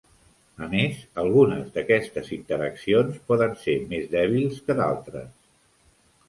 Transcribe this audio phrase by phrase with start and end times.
[0.67, 5.31] A més, algunes d"aquestes interaccions poden ser més dèbils que d"altres.